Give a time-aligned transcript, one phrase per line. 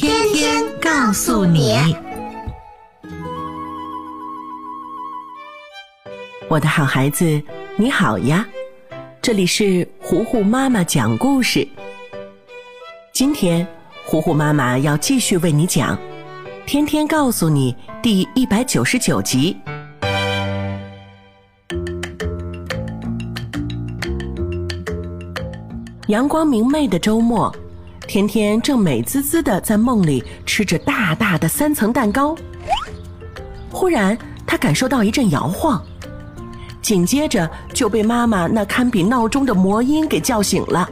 [0.00, 1.94] 天天告诉你，
[6.48, 7.42] 我的好孩子，
[7.76, 8.48] 你好呀！
[9.20, 11.68] 这里是糊糊妈妈讲故事。
[13.12, 13.68] 今天，
[14.06, 15.94] 糊糊妈妈要继续为你讲
[16.64, 19.54] 《天天告诉你》第一百九十九集。
[26.06, 27.54] 阳光明媚的周末。
[28.10, 32.34] 甜甜正美滋滋的在梦里吃着大大的三层蛋糕，
[33.70, 35.80] 忽然她感受到一阵摇晃，
[36.82, 40.90] 紧接着就被妈妈那堪比闹钟的魔音给叫醒了。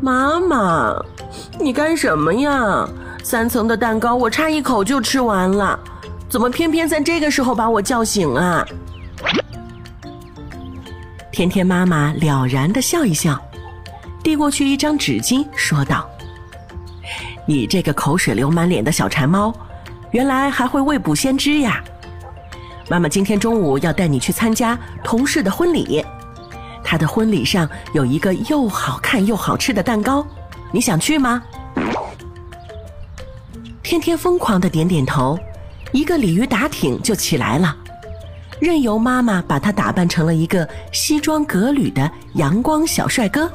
[0.00, 0.94] 妈妈，
[1.58, 2.88] 你干什么呀？
[3.24, 5.76] 三层的蛋糕我差一口就吃完了，
[6.28, 8.64] 怎么偏偏在这个时候把我叫醒啊？
[11.32, 13.36] 甜甜妈妈了然的笑一笑。
[14.26, 16.04] 递过去一张纸巾，说道
[17.46, 19.54] ：“你这个口水流满脸的小馋猫，
[20.10, 21.80] 原来还会未卜先知呀！
[22.90, 26.04] 妈妈今天中午要带你去参加同事的婚礼，
[26.82, 30.26] 他的婚礼上有一个又好看又好吃的蛋糕，
[30.72, 31.40] 你想去吗？”
[33.80, 35.38] 天天疯狂的点点头，
[35.92, 37.76] 一个鲤鱼打挺就起来了，
[38.58, 43.48] 任由妈妈把他打扮成了一个西装革履的阳光小帅哥。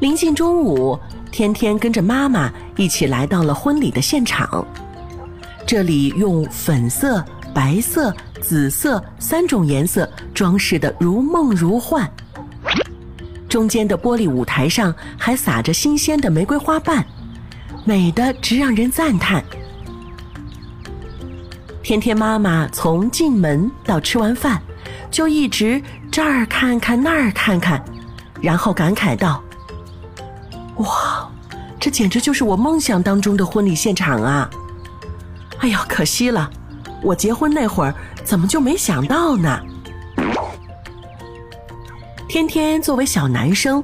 [0.00, 0.98] 临近中午，
[1.30, 4.66] 天天跟着妈妈一起来到了婚礼的现场。
[5.66, 7.22] 这里用粉色、
[7.52, 12.10] 白色、紫色三种颜色装饰的如梦如幻。
[13.46, 17.04] 中间的玻璃舞台上还撒着新鲜的玫瑰花瓣，
[17.84, 19.44] 美的直让人赞叹。
[21.82, 24.62] 天天妈妈从进门到吃完饭，
[25.10, 27.84] 就一直这儿看看那儿看看，
[28.40, 29.42] 然后感慨道。
[30.76, 31.28] 哇，
[31.78, 34.48] 这简直就是我梦想当中的婚礼现场啊！
[35.58, 36.48] 哎呀，可惜了，
[37.02, 37.94] 我结婚那会儿
[38.24, 39.60] 怎么就没想到呢？
[42.26, 43.82] 天天作为小男生，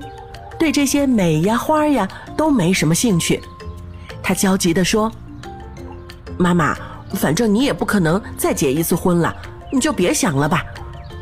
[0.59, 3.43] 对这些美呀花呀都没什么兴趣。
[4.23, 5.13] 他焦急地说
[6.39, 6.75] ：“妈妈，
[7.15, 9.35] 反正你也不可能再结一次婚了，
[9.71, 10.65] 你就别想了吧。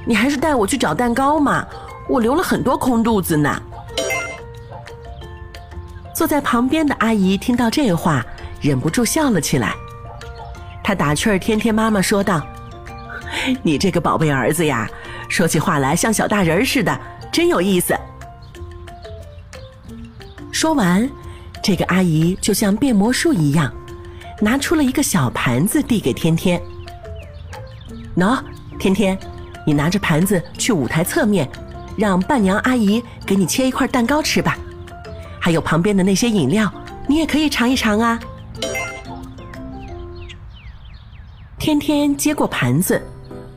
[0.06, 1.66] 你还是带我去找蛋糕嘛，
[2.08, 3.60] 我留了很多空肚子呢。”
[6.14, 8.24] 坐在旁边的阿姨听到这话，
[8.60, 9.74] 忍不住笑了起来。
[10.82, 12.40] 她打趣儿天天妈妈说道
[13.62, 14.88] ：“你这个宝贝儿子呀，
[15.28, 17.00] 说起话来像小大人似的，
[17.32, 17.98] 真有意思。”
[20.52, 21.10] 说完，
[21.60, 23.72] 这个阿姨就像变魔术一样，
[24.40, 26.62] 拿出了一个小盘子递给天天。
[28.16, 28.40] 喏，
[28.78, 29.18] 天天，
[29.66, 31.48] 你拿着盘子去舞台侧面，
[31.96, 34.56] 让伴娘阿姨给你切一块蛋糕吃吧。
[35.44, 36.72] 还有旁边的那些饮料，
[37.06, 38.18] 你也可以尝一尝啊。
[41.58, 42.98] 天天接过盘子，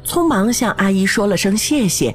[0.03, 2.13] 匆忙向阿姨说了声谢谢，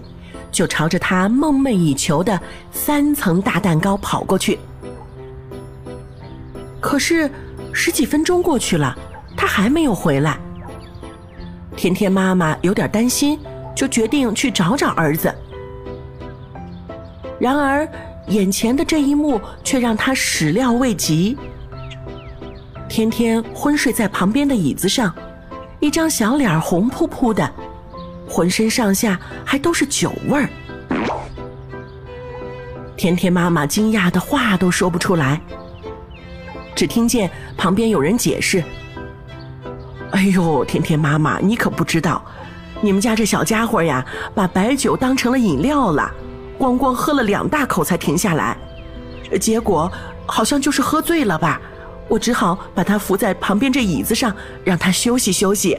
[0.50, 2.38] 就朝着她梦寐以求的
[2.70, 4.58] 三层大蛋糕跑过去。
[6.78, 7.30] 可是
[7.72, 8.94] 十几分钟过去了，
[9.34, 10.38] 他还没有回来。
[11.76, 13.40] 天天妈妈有点担心，
[13.74, 15.34] 就决定去找找儿子。
[17.40, 17.88] 然而。
[18.28, 21.36] 眼前的这一幕却让他始料未及。
[22.88, 25.12] 天天昏睡在旁边的椅子上，
[25.80, 27.50] 一张小脸红扑扑的，
[28.28, 30.48] 浑身上下还都是酒味儿。
[32.96, 35.40] 天天妈妈惊讶的话都说不出来，
[36.74, 38.62] 只听见旁边有人解释
[40.12, 42.24] ：“哎呦，天天妈妈，你可不知道，
[42.80, 46.12] 你们家这小家伙呀，把白酒当成了饮料了。”
[46.62, 48.56] 光光喝了两大口才停下来，
[49.40, 49.90] 结果
[50.26, 51.60] 好像就是喝醉了吧。
[52.06, 54.32] 我只好把他扶在旁边这椅子上，
[54.62, 55.76] 让他休息休息。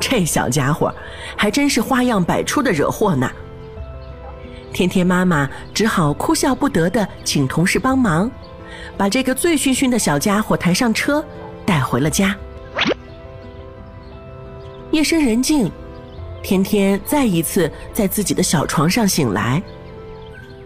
[0.00, 0.90] 这小家伙
[1.36, 3.30] 还真是花样百出的惹祸呢。
[4.72, 8.30] 天天妈妈只好哭笑不得的请同事帮忙，
[8.96, 11.22] 把这个醉醺醺的小家伙抬上车，
[11.66, 12.34] 带回了家。
[14.90, 15.70] 夜深人静，
[16.42, 19.62] 天天再一次在自己的小床上醒来，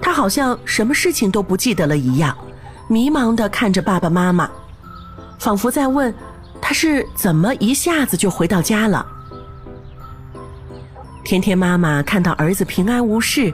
[0.01, 2.37] 他好像什么事情都不记得了一样，
[2.89, 4.51] 迷茫的看着爸爸妈妈，
[5.39, 6.13] 仿佛在问
[6.61, 9.07] 他是怎么一下子就回到家了。
[11.25, 13.53] 天天妈妈看到儿子平安无事。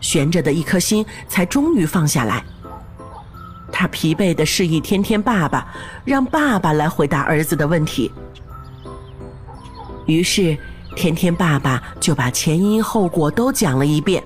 [0.00, 2.44] 悬着的一颗心才终于放下来。
[3.72, 5.66] 他疲惫的示意天天爸爸，
[6.04, 8.12] 让爸爸来回答儿子的问题。
[10.04, 10.58] 于是，
[10.94, 14.22] 天天爸爸就把前因后果都讲了一遍。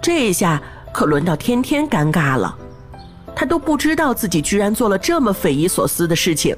[0.00, 0.60] 这下
[0.92, 2.56] 可轮到天天尴尬了，
[3.34, 6.56] 他都不知道自己居然做了这么匪夷所思的事情。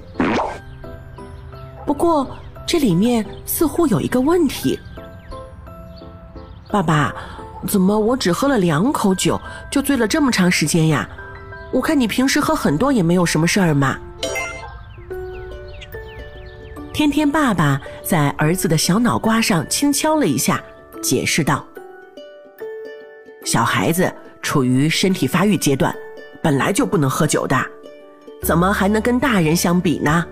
[1.87, 2.26] 不过，
[2.67, 4.79] 这里面似乎有一个问题，
[6.70, 7.14] 爸爸。
[7.67, 11.08] 怎么我只喝了两口酒就醉了这么长时间呀？
[11.73, 13.99] 我看你平时喝很多也没有什么事儿嘛。
[16.94, 20.62] 天天爸爸在儿子的小脑瓜上轻敲了一下，
[21.02, 21.67] 解释道
[23.44, 24.11] ：“小孩子
[24.41, 25.93] 处于身体发育阶段，
[26.41, 27.56] 本来就不能喝酒的，
[28.44, 30.25] 怎么还能跟大人相比呢？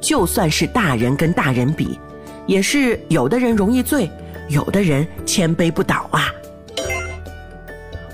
[0.00, 2.00] 就算是大人跟大人比，
[2.46, 4.10] 也是有的人容易醉。”
[4.48, 6.32] 有的人千杯不倒啊！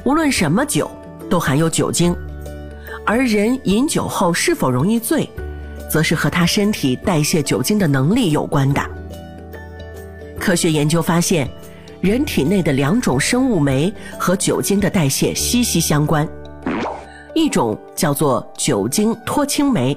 [0.03, 0.91] 无论什么酒，
[1.29, 2.17] 都含有酒精，
[3.05, 5.29] 而人饮酒后是否容易醉，
[5.93, 8.83] 则是和他身体代谢酒精的能力有关的。
[10.41, 11.47] 科学研究发现，
[12.01, 16.27] 人体内的两种生物酶和酒精的代谢息息相关，
[17.35, 19.95] 一种叫做酒精脱氢酶，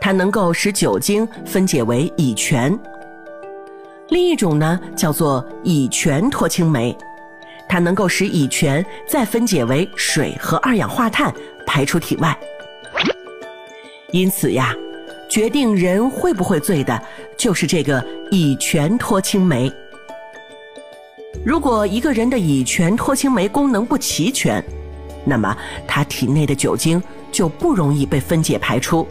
[0.00, 2.76] 它能够使酒精分解为乙醛。
[4.08, 6.96] 另一种呢，叫做乙醛脱氢酶，
[7.68, 11.32] 它能够使乙醛再分解为水和二氧化碳
[11.64, 12.36] 排出体外。
[14.10, 14.74] 因此呀，
[15.32, 17.02] 决定人会不会醉的，
[17.38, 19.72] 就是这个乙醛脱氢酶。
[21.42, 24.62] 如果一个人的乙醛脱氢酶功能不齐全，
[25.24, 25.56] 那么
[25.88, 29.08] 他体内的酒精就不容易被分解排出，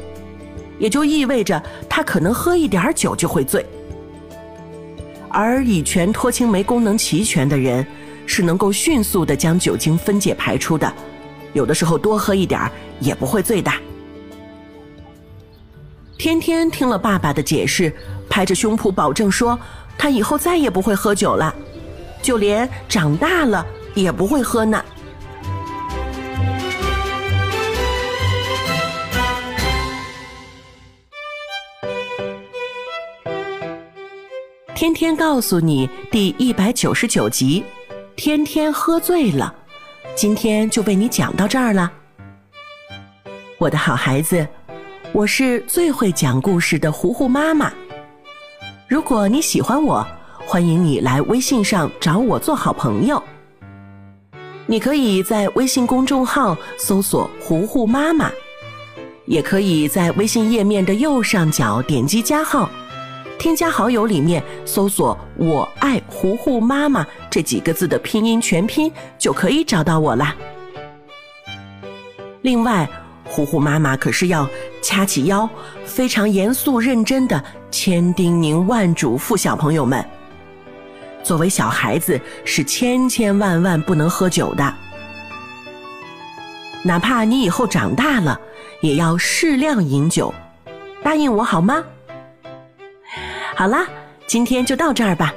[0.78, 1.60] 也就意味着
[1.90, 3.66] 他可能喝一点酒就会醉。
[5.28, 7.84] 而乙醛脱氢酶功能齐全的人，
[8.28, 10.94] 是能够迅速的将酒精分解排出的，
[11.54, 12.62] 有的时候多喝一点
[13.00, 13.72] 也不会醉的。
[16.22, 17.92] 天天听了爸爸的解释，
[18.30, 19.60] 拍着胸脯保证说，
[19.98, 21.52] 他以后再也不会喝酒了，
[22.22, 23.66] 就连长大了
[23.96, 24.86] 也不会喝呢。
[34.76, 37.66] 天天告诉你第一百九十九集，
[38.16, 39.52] 天天喝醉了，
[40.14, 41.92] 今天就为你讲到这儿了。
[43.58, 44.48] 我的好孩子，
[45.14, 47.70] 我是最会讲故事的糊糊妈妈。
[48.88, 50.08] 如果你喜欢我，
[50.48, 53.22] 欢迎你来微信上找我做好朋友。
[54.66, 58.32] 你可以在微信公众号搜索“糊糊妈妈”，
[59.28, 62.70] 也可以在微信页面的右上角点击加号。
[63.38, 70.34] 添加好友里面搜索“我爱糊糊妈妈”这几个字的拼音全拼，就可以找到我啦。
[72.44, 72.90] 另外，
[73.32, 74.46] 呼呼妈妈可是要
[74.82, 75.50] 掐起腰，
[75.86, 80.06] 非常严肃认真的千叮咛万嘱咐小朋友们：
[81.24, 84.74] 作为小孩子，是千千万万不能喝酒的，
[86.84, 88.38] 哪怕你以后长大了，
[88.82, 90.34] 也要适量饮酒，
[91.02, 91.82] 答应我好吗？
[93.56, 93.88] 好啦，
[94.28, 95.34] 今天就到这儿吧。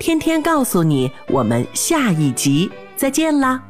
[0.00, 3.62] 天天告诉你，我们下一集再见啦。